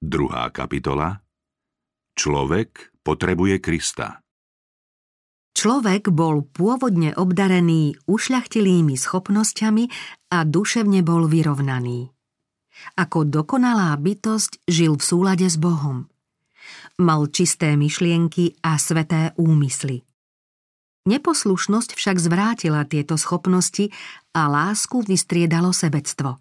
Druhá 0.00 0.48
kapitola 0.48 1.20
Človek 2.16 2.96
potrebuje 3.04 3.60
Krista. 3.60 4.24
Človek 5.52 6.08
bol 6.08 6.40
pôvodne 6.48 7.12
obdarený 7.12 8.00
ušľachtilými 8.08 8.96
schopnosťami 8.96 9.84
a 10.32 10.48
duševne 10.48 11.04
bol 11.04 11.28
vyrovnaný. 11.28 12.08
Ako 12.96 13.28
dokonalá 13.28 13.92
bytosť 14.00 14.64
žil 14.64 14.96
v 14.96 15.04
súlade 15.04 15.44
s 15.44 15.60
Bohom. 15.60 16.08
Mal 16.96 17.28
čisté 17.28 17.76
myšlienky 17.76 18.56
a 18.64 18.80
sveté 18.80 19.36
úmysly. 19.36 20.00
Neposlušnosť 21.04 21.92
však 21.92 22.16
zvrátila 22.16 22.88
tieto 22.88 23.20
schopnosti 23.20 23.92
a 24.32 24.48
lásku 24.48 25.04
vystriedalo 25.04 25.76
sebectvo. 25.76 26.40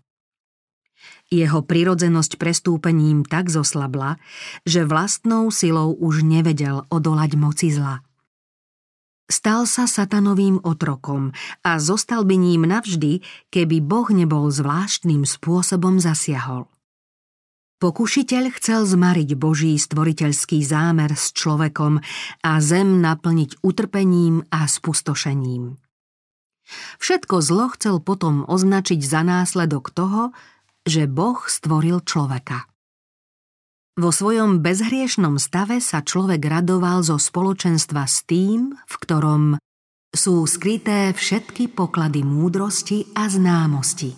Jeho 1.30 1.61
prirodzenosť 1.61 2.41
prestúpením 2.41 3.21
tak 3.21 3.54
zoslabla, 3.54 4.18
že 4.66 4.82
vlastnou 4.82 5.53
silou 5.53 5.94
už 5.94 6.26
nevedel 6.26 6.90
odolať 6.90 7.38
moci 7.38 7.70
zla. 7.70 8.02
Stal 9.30 9.70
sa 9.70 9.86
satanovým 9.86 10.58
otrokom 10.66 11.38
a 11.62 11.77
zostal 11.77 12.26
by 12.26 12.34
ním 12.34 12.66
navždy, 12.66 13.22
keby 13.53 13.77
Boh 13.77 14.09
nebol 14.09 14.50
zvláštnym 14.50 15.22
spôsobom 15.22 16.02
zasiahol. 16.02 16.66
Pokušiteľ 17.77 18.44
chcel 18.58 18.89
zmariť 18.89 19.38
Boží 19.38 19.77
stvoriteľský 19.77 20.66
zámer 20.66 21.14
s 21.14 21.31
človekom 21.31 22.02
a 22.41 22.52
zem 22.58 23.05
naplniť 23.05 23.61
utrpením 23.61 24.50
a 24.50 24.66
spustošením. 24.66 25.77
Všetko 26.98 27.36
zlo 27.39 27.70
chcel 27.77 28.02
potom 28.02 28.44
označiť 28.50 29.00
za 29.00 29.22
následok 29.22 29.94
toho, 29.94 30.34
že 30.88 31.09
Boh 31.09 31.39
stvoril 31.47 32.01
človeka. 32.03 32.69
Vo 33.99 34.15
svojom 34.15 34.63
bezhriešnom 34.63 35.35
stave 35.35 35.83
sa 35.83 35.99
človek 35.99 36.39
radoval 36.39 37.03
zo 37.03 37.19
spoločenstva 37.19 38.08
s 38.08 38.23
tým, 38.23 38.71
v 38.71 38.95
ktorom 38.95 39.44
sú 40.16 40.47
skryté 40.47 41.11
všetky 41.11 41.67
poklady 41.75 42.23
múdrosti 42.23 43.11
a 43.11 43.27
známosti. 43.27 44.16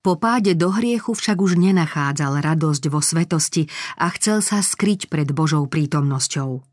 Po 0.00 0.16
páde 0.16 0.56
do 0.56 0.72
hriechu 0.72 1.12
však 1.12 1.36
už 1.36 1.60
nenachádzal 1.60 2.40
radosť 2.40 2.88
vo 2.88 3.04
svetosti 3.04 3.68
a 4.00 4.08
chcel 4.16 4.40
sa 4.40 4.64
skryť 4.64 5.12
pred 5.12 5.28
Božou 5.36 5.68
prítomnosťou. 5.68 6.64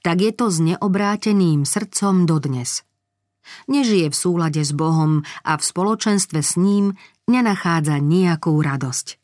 Tak 0.00 0.16
je 0.16 0.32
to 0.32 0.48
s 0.48 0.64
neobráteným 0.64 1.68
srdcom 1.68 2.24
dodnes– 2.24 2.80
Nežije 3.66 4.12
v 4.12 4.16
súlade 4.16 4.62
s 4.62 4.72
Bohom 4.74 5.24
a 5.46 5.52
v 5.56 5.62
spoločenstve 5.62 6.40
s 6.40 6.54
ním 6.60 6.94
nenachádza 7.26 7.98
nejakú 7.98 8.54
radosť. 8.58 9.20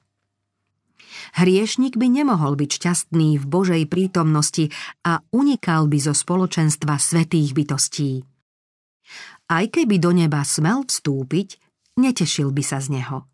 Hriešnik 1.37 2.01
by 2.01 2.07
nemohol 2.09 2.57
byť 2.57 2.71
šťastný 2.81 3.37
v 3.41 3.45
Božej 3.45 3.83
prítomnosti 3.91 4.73
a 5.05 5.21
unikal 5.35 5.91
by 5.91 5.99
zo 6.01 6.15
spoločenstva 6.17 6.97
svetých 6.97 7.53
bytostí. 7.53 8.25
Aj 9.47 9.65
keby 9.69 10.03
do 10.03 10.11
neba 10.11 10.43
smel 10.43 10.89
vstúpiť, 10.89 11.61
netešil 12.01 12.51
by 12.51 12.63
sa 12.65 12.79
z 12.83 13.01
neho. 13.01 13.27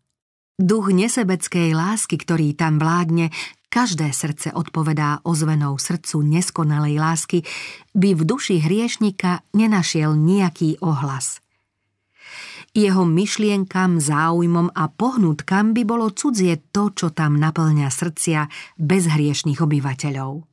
Duch 0.53 0.93
nesebeckej 0.93 1.73
lásky, 1.73 2.21
ktorý 2.21 2.53
tam 2.53 2.77
vládne, 2.77 3.33
každé 3.73 4.13
srdce 4.13 4.53
odpovedá 4.53 5.25
ozvenou 5.25 5.81
srdcu 5.81 6.21
neskonalej 6.21 7.01
lásky, 7.01 7.41
by 7.97 8.13
v 8.13 8.21
duši 8.21 8.61
hriešnika 8.61 9.41
nenašiel 9.57 10.13
nejaký 10.13 10.77
ohlas. 10.85 11.41
Jeho 12.77 13.05
myšlienkam, 13.05 13.97
záujmom 13.97 14.73
a 14.77 14.89
pohnutkam 14.93 15.73
by 15.73 15.81
bolo 15.85 16.13
cudzie 16.13 16.61
to, 16.69 16.93
čo 16.93 17.09
tam 17.09 17.41
naplňa 17.41 17.89
srdcia 17.89 18.49
bezhriešných 18.77 19.57
obyvateľov. 19.57 20.45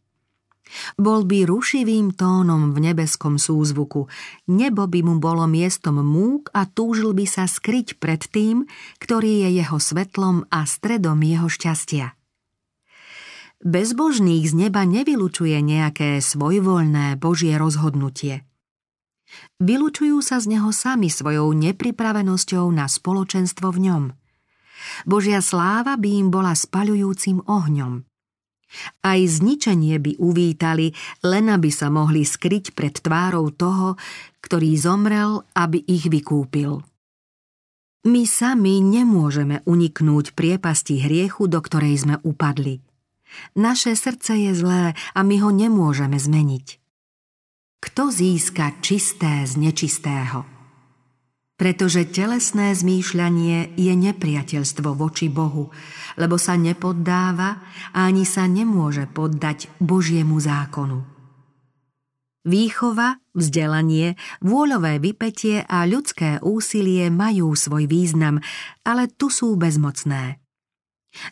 Bol 0.97 1.21
by 1.27 1.49
rušivým 1.49 2.15
tónom 2.15 2.77
v 2.77 2.93
nebeskom 2.93 3.37
súzvuku, 3.41 4.07
nebo 4.49 4.87
by 4.87 5.01
mu 5.03 5.17
bolo 5.19 5.45
miestom 5.49 5.99
múk 6.01 6.53
a 6.55 6.69
túžil 6.69 7.17
by 7.17 7.27
sa 7.27 7.45
skryť 7.45 7.99
pred 7.99 8.23
tým, 8.29 8.69
ktorý 9.03 9.49
je 9.49 9.61
jeho 9.65 9.79
svetlom 9.83 10.47
a 10.53 10.65
stredom 10.69 11.19
jeho 11.25 11.49
šťastia. 11.51 12.20
Bezbožných 13.61 14.49
z 14.49 14.55
neba 14.57 14.89
nevylučuje 14.89 15.61
nejaké 15.61 16.21
svojvoľné 16.21 17.21
Božie 17.21 17.57
rozhodnutie– 17.61 18.43
Vylučujú 19.61 20.19
sa 20.25 20.43
z 20.43 20.57
neho 20.57 20.71
sami 20.75 21.13
svojou 21.13 21.53
nepripravenosťou 21.55 22.67
na 22.73 22.91
spoločenstvo 22.91 23.71
v 23.71 23.79
ňom. 23.91 24.05
Božia 25.05 25.45
sláva 25.45 25.95
by 26.01 26.09
im 26.09 26.29
bola 26.33 26.57
spaľujúcim 26.57 27.45
ohňom. 27.45 28.03
Aj 29.03 29.19
zničenie 29.19 29.99
by 29.99 30.13
uvítali, 30.23 30.95
len 31.27 31.51
aby 31.51 31.75
sa 31.75 31.91
mohli 31.91 32.23
skryť 32.23 32.73
pred 32.73 32.95
tvárou 33.03 33.51
toho, 33.51 33.99
ktorý 34.41 34.79
zomrel, 34.79 35.43
aby 35.59 35.83
ich 35.85 36.07
vykúpil. 36.07 36.81
My 38.01 38.23
sami 38.25 38.81
nemôžeme 38.81 39.61
uniknúť 39.69 40.33
priepasti 40.33 41.05
hriechu, 41.05 41.51
do 41.51 41.61
ktorej 41.61 42.01
sme 42.09 42.17
upadli. 42.25 42.81
Naše 43.55 43.97
srdce 43.97 44.37
je 44.37 44.53
zlé 44.55 44.85
a 44.95 45.21
my 45.21 45.37
ho 45.43 45.51
nemôžeme 45.51 46.17
zmeniť. 46.17 46.67
Kto 47.81 48.13
získa 48.13 48.81
čisté 48.85 49.49
z 49.49 49.57
nečistého? 49.57 50.45
Pretože 51.57 52.09
telesné 52.09 52.73
zmýšľanie 52.73 53.77
je 53.77 53.93
nepriateľstvo 53.93 54.97
voči 54.97 55.29
Bohu, 55.29 55.69
lebo 56.17 56.41
sa 56.41 56.57
nepoddáva 56.57 57.61
a 57.93 58.09
ani 58.09 58.25
sa 58.25 58.49
nemôže 58.49 59.05
poddať 59.09 59.69
Božiemu 59.77 60.41
zákonu. 60.41 61.05
Výchova, 62.49 63.21
vzdelanie, 63.37 64.17
vôľové 64.41 64.97
vypetie 64.97 65.61
a 65.69 65.85
ľudské 65.85 66.41
úsilie 66.41 67.13
majú 67.13 67.53
svoj 67.53 67.85
význam, 67.85 68.41
ale 68.81 69.13
tu 69.13 69.29
sú 69.29 69.61
bezmocné. 69.61 70.40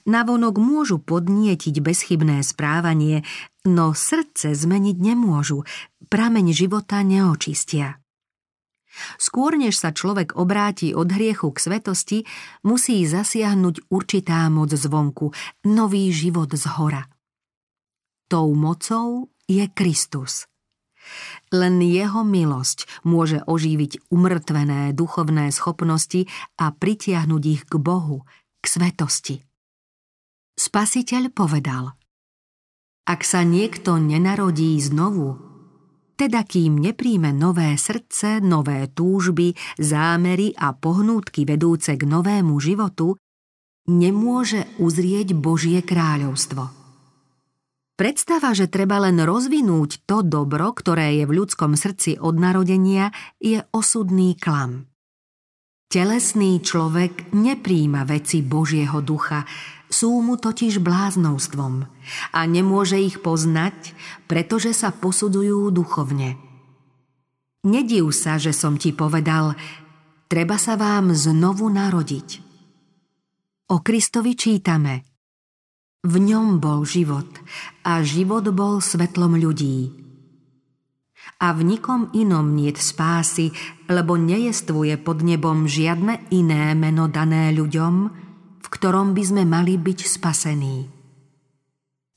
Navonok 0.07 0.59
môžu 0.59 0.99
podnietiť 0.99 1.79
bezchybné 1.79 2.43
správanie, 2.43 3.23
no 3.63 3.95
srdce 3.95 4.53
zmeniť 4.55 4.97
nemôžu, 4.99 5.63
prameň 6.11 6.51
života 6.51 7.01
neočistia. 7.07 8.03
Skôr 9.21 9.55
než 9.55 9.79
sa 9.79 9.95
človek 9.95 10.35
obráti 10.35 10.91
od 10.91 11.15
hriechu 11.15 11.55
k 11.55 11.59
svetosti, 11.63 12.19
musí 12.67 13.07
zasiahnuť 13.07 13.87
určitá 13.93 14.51
moc 14.51 14.75
zvonku, 14.75 15.31
nový 15.71 16.11
život 16.11 16.51
z 16.51 16.67
hora. 16.75 17.07
Tou 18.27 18.53
mocou 18.59 19.31
je 19.47 19.65
Kristus. 19.71 20.51
Len 21.49 21.81
jeho 21.81 22.21
milosť 22.21 22.85
môže 23.09 23.41
oživiť 23.49 24.13
umrtvené 24.13 24.93
duchovné 24.93 25.49
schopnosti 25.49 26.29
a 26.61 26.69
pritiahnuť 26.69 27.43
ich 27.49 27.63
k 27.65 27.75
Bohu, 27.81 28.29
k 28.61 28.65
svetosti. 28.69 29.48
Spasiteľ 30.59 31.31
povedal 31.31 31.95
Ak 33.07 33.23
sa 33.23 33.47
niekto 33.47 33.95
nenarodí 34.03 34.75
znovu, 34.83 35.39
teda 36.19 36.43
kým 36.43 36.83
nepríjme 36.83 37.31
nové 37.31 37.79
srdce, 37.79 38.43
nové 38.43 38.91
túžby, 38.91 39.55
zámery 39.79 40.51
a 40.59 40.75
pohnútky 40.75 41.47
vedúce 41.47 41.95
k 41.95 42.03
novému 42.03 42.59
životu, 42.59 43.15
nemôže 43.87 44.67
uzrieť 44.83 45.31
Božie 45.39 45.79
kráľovstvo. 45.79 46.75
Predstava, 47.95 48.51
že 48.51 48.67
treba 48.67 48.99
len 48.99 49.23
rozvinúť 49.23 50.11
to 50.11 50.27
dobro, 50.27 50.75
ktoré 50.75 51.23
je 51.23 51.25
v 51.31 51.39
ľudskom 51.39 51.79
srdci 51.79 52.19
od 52.19 52.35
narodenia, 52.35 53.15
je 53.39 53.63
osudný 53.71 54.35
klam. 54.35 54.91
Telesný 55.87 56.61
človek 56.61 57.31
nepríjma 57.31 58.03
veci 58.05 58.43
Božieho 58.43 58.99
ducha, 59.01 59.47
sú 59.89 60.21
mu 60.21 60.37
totiž 60.37 60.85
bláznostvom 60.85 61.89
a 62.33 62.41
nemôže 62.45 63.01
ich 63.01 63.25
poznať, 63.25 63.97
pretože 64.29 64.77
sa 64.77 64.93
posudzujú 64.93 65.73
duchovne. 65.73 66.37
Nediv 67.65 68.15
sa, 68.15 68.39
že 68.39 68.55
som 68.55 68.79
ti 68.79 68.95
povedal, 68.95 69.59
treba 70.31 70.61
sa 70.61 70.79
vám 70.79 71.13
znovu 71.17 71.67
narodiť. 71.69 72.47
O 73.69 73.85
Kristovi 73.85 74.33
čítame. 74.33 75.05
V 76.07 76.15
ňom 76.23 76.63
bol 76.63 76.87
život 76.87 77.27
a 77.83 78.01
život 78.07 78.47
bol 78.55 78.79
svetlom 78.79 79.37
ľudí. 79.37 79.91
A 81.43 81.53
v 81.53 81.77
nikom 81.77 82.09
inom 82.15 82.55
niet 82.55 82.79
spásy, 82.81 83.53
lebo 83.91 84.17
nejestvuje 84.17 84.97
pod 85.03 85.21
nebom 85.27 85.69
žiadne 85.69 86.31
iné 86.33 86.73
meno 86.73 87.11
dané 87.11 87.53
ľuďom, 87.53 88.28
v 88.69 88.73
ktorom 88.77 89.17
by 89.17 89.25
sme 89.25 89.43
mali 89.49 89.81
byť 89.81 90.01
spasení. 90.05 90.85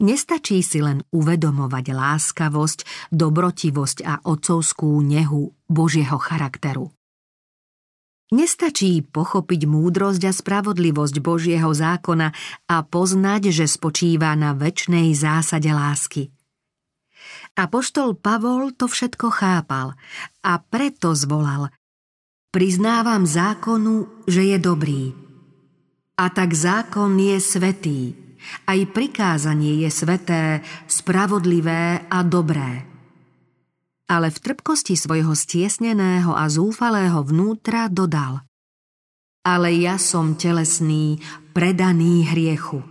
Nestačí 0.04 0.60
si 0.60 0.84
len 0.84 1.00
uvedomovať 1.16 1.96
láskavosť, 1.96 2.80
dobrotivosť 3.16 3.98
a 4.04 4.20
otcovskú 4.28 5.00
nehu 5.00 5.56
Božieho 5.72 6.20
charakteru. 6.20 6.92
Nestačí 8.36 9.00
pochopiť 9.00 9.64
múdrosť 9.64 10.22
a 10.28 10.32
spravodlivosť 10.36 11.16
Božieho 11.24 11.72
zákona 11.72 12.36
a 12.68 12.76
poznať, 12.84 13.56
že 13.56 13.66
spočíva 13.72 14.36
na 14.36 14.52
väčšnej 14.52 15.16
zásade 15.16 15.72
lásky. 15.72 16.36
Apoštol 17.56 18.20
Pavol 18.20 18.76
to 18.76 18.92
všetko 18.92 19.32
chápal 19.32 19.96
a 20.44 20.60
preto 20.60 21.16
zvolal 21.16 21.72
Priznávam 22.52 23.24
zákonu, 23.24 24.28
že 24.28 24.44
je 24.44 24.58
dobrý. 24.60 25.31
A 26.20 26.26
tak 26.32 26.52
zákon 26.56 27.16
je 27.16 27.38
svetý, 27.40 28.02
aj 28.68 28.80
prikázanie 28.92 29.86
je 29.86 29.90
sveté, 29.94 30.66
spravodlivé 30.90 32.06
a 32.10 32.20
dobré. 32.26 32.86
Ale 34.12 34.28
v 34.28 34.38
trpkosti 34.44 35.00
svojho 35.00 35.32
stiesneného 35.32 36.36
a 36.36 36.52
zúfalého 36.52 37.24
vnútra 37.24 37.88
dodal 37.88 38.44
Ale 39.42 39.72
ja 39.72 39.96
som 39.96 40.36
telesný, 40.36 41.24
predaný 41.56 42.28
hriechu. 42.28 42.84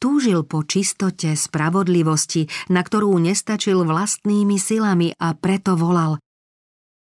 Túžil 0.00 0.48
po 0.48 0.64
čistote, 0.64 1.36
spravodlivosti, 1.36 2.48
na 2.72 2.80
ktorú 2.80 3.12
nestačil 3.20 3.84
vlastnými 3.84 4.56
silami 4.56 5.12
a 5.20 5.36
preto 5.36 5.76
volal 5.76 6.16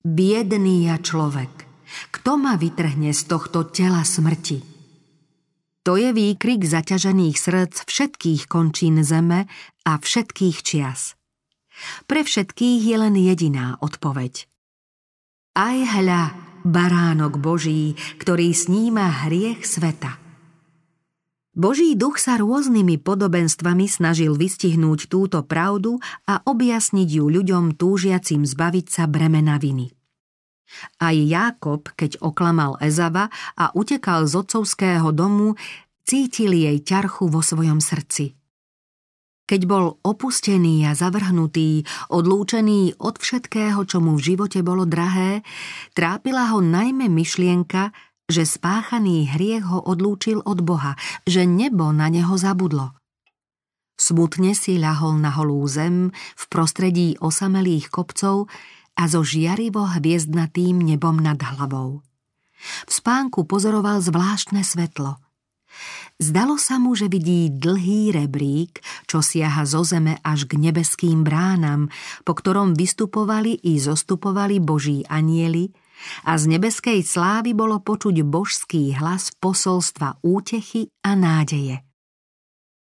Biedný 0.06 0.86
ja 0.86 1.02
človek, 1.02 1.66
kto 2.14 2.38
ma 2.38 2.54
vytrhne 2.54 3.10
z 3.10 3.22
tohto 3.26 3.66
tela 3.74 4.06
smrti? 4.06 4.73
To 5.84 6.00
je 6.00 6.16
výkrik 6.16 6.64
zaťažených 6.64 7.36
srdc 7.36 7.84
všetkých 7.84 8.48
končín 8.48 9.04
zeme 9.04 9.44
a 9.84 9.92
všetkých 10.00 10.58
čias. 10.64 11.16
Pre 12.08 12.20
všetkých 12.24 12.80
je 12.80 12.96
len 12.96 13.14
jediná 13.20 13.76
odpoveď. 13.84 14.48
Aj 15.54 15.76
hľa, 15.76 16.34
baránok 16.64 17.36
Boží, 17.36 17.94
ktorý 18.18 18.56
sníma 18.56 19.28
hriech 19.28 19.62
sveta– 19.62 20.18
Boží 21.54 21.94
duch 21.94 22.18
sa 22.18 22.34
rôznymi 22.34 22.98
podobenstvami 22.98 23.86
snažil 23.86 24.34
vystihnúť 24.34 25.06
túto 25.06 25.46
pravdu 25.46 26.02
a 26.26 26.42
objasniť 26.42 27.06
ju 27.06 27.30
ľuďom 27.30 27.78
túžiacim 27.78 28.42
zbaviť 28.42 28.86
sa 28.90 29.06
bremena 29.06 29.54
viny. 29.62 29.94
Aj 31.00 31.16
Jákob, 31.16 31.92
keď 31.94 32.22
oklamal 32.22 32.78
Ezava 32.78 33.30
a 33.58 33.70
utekal 33.74 34.26
z 34.30 34.40
otcovského 34.40 35.10
domu, 35.10 35.54
cítil 36.04 36.52
jej 36.52 36.78
ťarchu 36.84 37.28
vo 37.32 37.40
svojom 37.40 37.80
srdci. 37.80 38.36
Keď 39.44 39.60
bol 39.68 40.00
opustený 40.00 40.88
a 40.88 40.96
zavrhnutý, 40.96 41.84
odlúčený 42.08 42.96
od 42.96 43.20
všetkého, 43.20 43.84
čo 43.84 44.00
mu 44.00 44.16
v 44.16 44.32
živote 44.32 44.64
bolo 44.64 44.88
drahé, 44.88 45.44
trápila 45.92 46.48
ho 46.56 46.64
najmä 46.64 47.12
myšlienka, 47.12 47.92
že 48.24 48.48
spáchaný 48.48 49.28
hriech 49.36 49.68
ho 49.68 49.84
odlúčil 49.84 50.40
od 50.48 50.64
Boha, 50.64 50.96
že 51.28 51.44
nebo 51.44 51.92
na 51.92 52.08
neho 52.08 52.32
zabudlo. 52.40 52.96
Smutne 54.00 54.56
si 54.56 54.80
ľahol 54.80 55.20
na 55.20 55.30
holú 55.36 55.60
zem 55.68 56.10
v 56.34 56.44
prostredí 56.48 57.14
osamelých 57.20 57.92
kopcov 57.92 58.50
a 58.94 59.10
so 59.10 59.22
žiarivo 59.22 59.84
hviezdnatým 59.98 60.80
nebom 60.82 61.18
nad 61.18 61.38
hlavou. 61.38 62.02
V 62.88 62.90
spánku 62.90 63.44
pozoroval 63.44 64.00
zvláštne 64.00 64.64
svetlo. 64.64 65.20
Zdalo 66.22 66.54
sa 66.54 66.78
mu, 66.78 66.94
že 66.94 67.10
vidí 67.10 67.50
dlhý 67.50 68.14
rebrík, 68.14 68.78
čo 69.10 69.18
siaha 69.18 69.66
zo 69.66 69.82
zeme 69.82 70.22
až 70.22 70.46
k 70.46 70.62
nebeským 70.62 71.26
bránam, 71.26 71.90
po 72.22 72.38
ktorom 72.38 72.78
vystupovali 72.78 73.58
i 73.66 73.82
zostupovali 73.82 74.62
boží 74.62 75.02
anieli, 75.10 75.74
a 76.26 76.36
z 76.38 76.50
nebeskej 76.54 77.00
slávy 77.06 77.54
bolo 77.54 77.80
počuť 77.80 78.22
božský 78.26 78.94
hlas 78.98 79.34
posolstva 79.38 80.22
útechy 80.22 80.90
a 81.02 81.14
nádeje. 81.14 81.82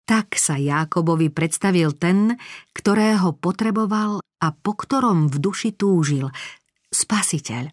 Tak 0.04 0.38
sa 0.38 0.58
Jákobovi 0.58 1.30
predstavil 1.30 1.94
ten, 1.94 2.36
ktorého 2.74 3.36
potreboval 3.36 4.20
a 4.42 4.48
po 4.50 4.72
ktorom 4.74 5.30
v 5.30 5.36
duši 5.38 5.70
túžil, 5.76 6.28
spasiteľ. 6.90 7.70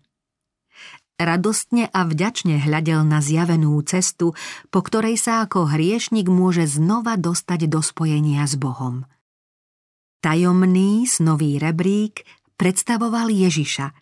Radostne 1.17 1.89
a 1.89 2.05
vďačne 2.05 2.61
hľadel 2.61 3.01
na 3.01 3.25
zjavenú 3.25 3.81
cestu, 3.81 4.37
po 4.69 4.79
ktorej 4.85 5.17
sa 5.17 5.49
ako 5.49 5.73
hriešnik 5.73 6.29
môže 6.29 6.69
znova 6.69 7.17
dostať 7.17 7.65
do 7.65 7.81
spojenia 7.81 8.45
s 8.45 8.53
Bohom. 8.53 9.09
Tajomný 10.21 11.09
snový 11.09 11.57
rebrík 11.57 12.25
predstavoval 12.57 13.33
Ježiša– 13.33 13.93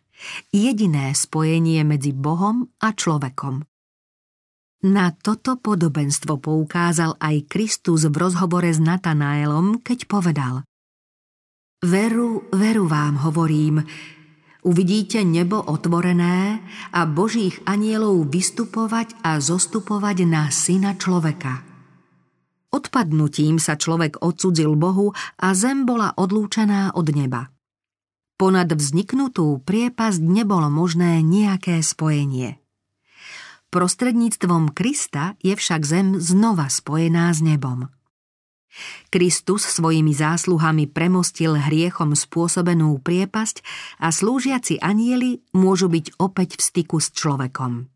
Jediné 0.51 1.12
spojenie 1.12 1.83
medzi 1.83 2.16
Bohom 2.16 2.72
a 2.80 2.95
človekom. 2.95 3.68
Na 4.83 5.16
toto 5.16 5.56
podobenstvo 5.56 6.42
poukázal 6.42 7.16
aj 7.22 7.48
Kristus 7.48 8.04
v 8.10 8.16
rozhovore 8.19 8.68
s 8.68 8.81
Natanaelom, 8.83 9.80
keď 9.80 10.10
povedal 10.12 10.68
Veru, 11.86 12.50
veru 12.50 12.89
vám 12.89 13.22
hovorím, 13.22 13.86
uvidíte 14.66 15.22
nebo 15.22 15.62
otvorené 15.62 16.60
a 16.89 17.06
božích 17.06 17.62
anielov 17.69 18.25
vystupovať 18.33 19.22
a 19.22 19.38
zostupovať 19.38 20.18
na 20.25 20.50
syna 20.50 20.98
človeka. 20.98 21.62
Odpadnutím 22.74 23.62
sa 23.62 23.77
človek 23.80 24.19
odsudzil 24.19 24.74
Bohu 24.75 25.16
a 25.39 25.48
zem 25.56 25.88
bola 25.88 26.12
odlúčená 26.18 26.92
od 26.98 27.07
neba. 27.13 27.54
Ponad 28.36 28.68
vzniknutú 28.68 29.63
priepasť 29.63 30.19
nebolo 30.19 30.68
možné 30.68 31.24
nejaké 31.24 31.80
spojenie. 31.80 32.60
Prostredníctvom 33.75 34.72
Krista 34.72 35.36
je 35.44 35.51
však 35.51 35.83
zem 35.83 36.07
znova 36.16 36.72
spojená 36.72 37.27
s 37.27 37.44
nebom. 37.44 37.92
Kristus 39.12 39.68
svojimi 39.68 40.16
zásluhami 40.16 40.88
premostil 40.88 41.60
hriechom 41.60 42.16
spôsobenú 42.16 42.95
priepasť 43.04 43.60
a 44.00 44.16
slúžiaci 44.16 44.80
anieli 44.80 45.44
môžu 45.51 45.92
byť 45.92 46.16
opäť 46.24 46.56
v 46.56 46.62
styku 46.72 47.04
s 47.04 47.12
človekom. 47.12 47.92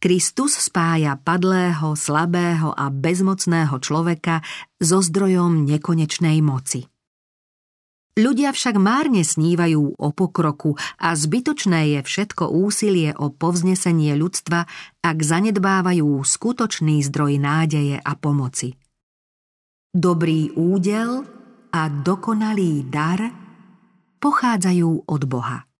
Kristus 0.00 0.56
spája 0.56 1.20
padlého, 1.20 1.92
slabého 1.92 2.72
a 2.72 2.88
bezmocného 2.88 3.76
človeka 3.84 4.40
so 4.80 5.04
zdrojom 5.04 5.68
nekonečnej 5.68 6.40
moci. 6.40 6.88
Ľudia 8.18 8.50
však 8.50 8.74
márne 8.74 9.22
snívajú 9.22 9.94
o 9.94 10.08
pokroku 10.10 10.74
a 10.98 11.14
zbytočné 11.14 11.94
je 11.94 12.00
všetko 12.02 12.50
úsilie 12.50 13.14
o 13.14 13.30
povznesenie 13.30 14.18
ľudstva, 14.18 14.66
ak 15.00 15.16
zanedbávajú 15.22 16.18
skutočný 16.18 17.06
zdroj 17.06 17.38
nádeje 17.38 18.02
a 18.02 18.12
pomoci. 18.18 18.74
Dobrý 19.94 20.50
údel 20.58 21.22
a 21.70 21.86
dokonalý 21.86 22.90
dar 22.90 23.30
pochádzajú 24.18 25.06
od 25.06 25.22
Boha. 25.30 25.70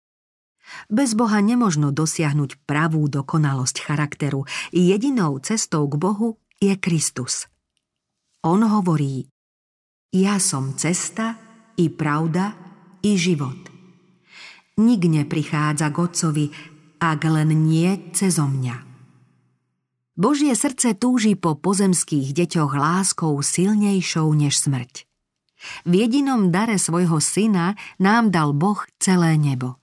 Bez 0.86 1.18
Boha 1.18 1.42
nemožno 1.42 1.90
dosiahnuť 1.90 2.62
pravú 2.62 3.10
dokonalosť 3.10 3.90
charakteru. 3.90 4.46
Jedinou 4.70 5.42
cestou 5.42 5.90
k 5.90 5.98
Bohu 5.98 6.38
je 6.62 6.78
Kristus. 6.78 7.50
On 8.46 8.62
hovorí, 8.62 9.26
ja 10.14 10.38
som 10.38 10.78
cesta, 10.78 11.49
i 11.80 11.88
pravda, 11.88 12.52
i 13.00 13.16
život. 13.16 13.56
Nik 14.76 15.08
neprichádza 15.08 15.88
k 15.88 15.96
Otcovi, 15.96 16.46
ak 17.00 17.20
len 17.24 17.56
nie 17.64 18.12
cezo 18.12 18.44
mňa. 18.44 18.76
Božie 20.20 20.52
srdce 20.52 20.92
túži 20.92 21.32
po 21.32 21.56
pozemských 21.56 22.36
deťoch 22.36 22.76
láskou 22.76 23.40
silnejšou 23.40 24.28
než 24.36 24.60
smrť. 24.60 25.08
V 25.88 25.92
jedinom 26.04 26.52
dare 26.52 26.76
svojho 26.76 27.20
syna 27.20 27.76
nám 27.96 28.28
dal 28.28 28.52
Boh 28.52 28.84
celé 29.00 29.40
nebo. 29.40 29.80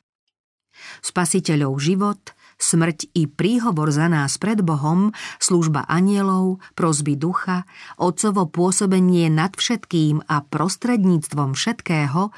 Spasiteľov 1.01 1.81
život– 1.81 2.21
smrť 2.57 3.13
i 3.13 3.29
príhovor 3.29 3.93
za 3.93 4.09
nás 4.09 4.35
pred 4.41 4.65
Bohom, 4.65 5.13
služba 5.37 5.85
anielov, 5.85 6.59
prozby 6.73 7.15
ducha, 7.15 7.69
otcovo 8.01 8.49
pôsobenie 8.49 9.29
nad 9.29 9.53
všetkým 9.55 10.25
a 10.25 10.43
prostredníctvom 10.43 11.53
všetkého, 11.53 12.33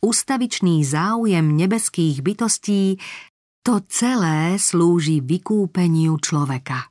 ustavičný 0.00 0.86
záujem 0.86 1.44
nebeských 1.54 2.22
bytostí, 2.22 3.02
to 3.66 3.82
celé 3.90 4.56
slúži 4.56 5.24
vykúpeniu 5.24 6.16
človeka. 6.22 6.88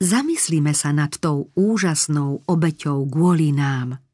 Zamyslíme 0.00 0.72
sa 0.72 0.96
nad 0.96 1.12
tou 1.20 1.52
úžasnou 1.52 2.44
obeťou 2.48 3.04
kvôli 3.08 3.52
nám– 3.52 3.96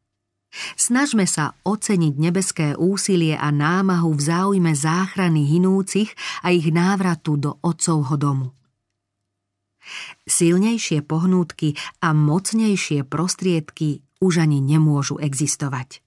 Snažme 0.76 1.28
sa 1.28 1.52
oceniť 1.64 2.14
nebeské 2.16 2.66
úsilie 2.76 3.36
a 3.36 3.52
námahu 3.52 4.12
v 4.16 4.20
záujme 4.20 4.72
záchrany 4.72 5.44
hinúcich 5.44 6.12
a 6.40 6.52
ich 6.52 6.68
návratu 6.72 7.36
do 7.36 7.50
Otcovho 7.60 8.16
domu. 8.16 8.48
Silnejšie 10.26 11.06
pohnútky 11.06 11.78
a 12.02 12.10
mocnejšie 12.10 13.06
prostriedky 13.06 14.02
už 14.18 14.42
ani 14.42 14.58
nemôžu 14.58 15.20
existovať. 15.22 16.02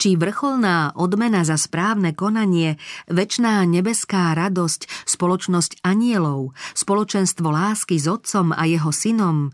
či 0.00 0.16
vrcholná 0.16 0.96
odmena 0.96 1.44
za 1.44 1.60
správne 1.60 2.16
konanie, 2.16 2.80
väčná 3.04 3.60
nebeská 3.68 4.32
radosť, 4.32 4.88
spoločnosť 5.04 5.84
anielov, 5.84 6.56
spoločenstvo 6.72 7.52
lásky 7.52 8.00
s 8.00 8.08
otcom 8.08 8.56
a 8.56 8.64
jeho 8.64 8.88
synom, 8.96 9.52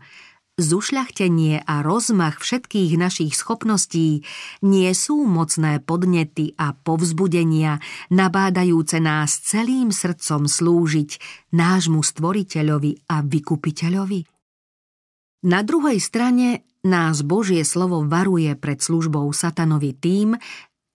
zušľachtenie 0.57 1.69
a 1.69 1.85
rozmach 1.85 2.41
všetkých 2.41 2.97
našich 2.97 3.37
schopností 3.37 4.25
nie 4.65 4.91
sú 4.97 5.21
mocné 5.23 5.77
podnety 5.79 6.57
a 6.57 6.73
povzbudenia, 6.73 7.77
nabádajúce 8.09 8.97
nás 8.97 9.37
celým 9.37 9.93
srdcom 9.93 10.49
slúžiť 10.49 11.09
nášmu 11.53 12.01
stvoriteľovi 12.01 13.05
a 13.05 13.21
vykupiteľovi? 13.21 14.21
Na 15.45 15.61
druhej 15.61 16.01
strane 16.01 16.65
nás 16.81 17.21
Božie 17.21 17.61
slovo 17.61 18.01
varuje 18.09 18.57
pred 18.57 18.81
službou 18.81 19.29
satanovi 19.29 19.93
tým, 19.93 20.33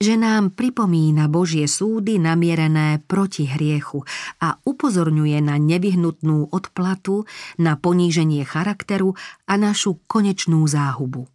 že 0.02 0.18
nám 0.18 0.50
pripomína 0.58 1.30
Božie 1.30 1.70
súdy 1.70 2.18
namierené 2.18 2.98
proti 3.06 3.46
hriechu 3.46 4.02
a 4.42 4.58
upozorňuje 4.66 5.38
na 5.38 5.62
nevyhnutnú 5.62 6.50
odplatu, 6.50 7.22
na 7.62 7.78
poníženie 7.78 8.42
charakteru 8.42 9.14
a 9.46 9.54
našu 9.54 10.02
konečnú 10.10 10.66
záhubu. 10.66 11.30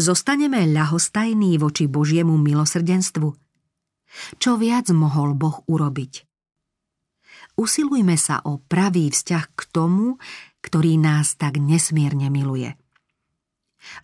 Zostaneme 0.00 0.64
ľahostajní 0.64 1.60
voči 1.60 1.84
Božiemu 1.84 2.40
milosrdenstvu? 2.40 3.28
Čo 4.40 4.56
viac 4.56 4.88
mohol 4.96 5.36
Boh 5.36 5.60
urobiť? 5.68 6.24
Usilujme 7.60 8.16
sa 8.16 8.40
o 8.48 8.64
pravý 8.64 9.12
vzťah 9.12 9.44
k 9.52 9.60
tomu, 9.68 10.16
ktorý 10.64 10.96
nás 10.96 11.36
tak 11.36 11.60
nesmierne 11.60 12.32
miluje. 12.32 12.72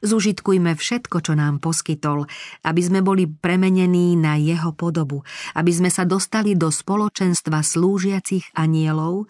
Zužitkujme 0.01 0.75
všetko, 0.75 1.23
čo 1.23 1.33
nám 1.35 1.59
poskytol, 1.59 2.27
aby 2.65 2.81
sme 2.83 3.01
boli 3.03 3.27
premenení 3.27 4.15
na 4.15 4.39
jeho 4.39 4.75
podobu, 4.75 5.27
aby 5.55 5.71
sme 5.75 5.91
sa 5.91 6.07
dostali 6.07 6.55
do 6.55 6.71
spoločenstva 6.71 7.63
slúžiacich 7.63 8.55
anielov, 8.55 9.27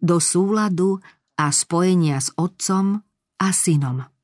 do 0.00 0.16
súladu 0.20 1.00
a 1.36 1.48
spojenia 1.52 2.20
s 2.20 2.32
Otcom 2.36 3.00
a 3.40 3.48
Synom. 3.52 4.19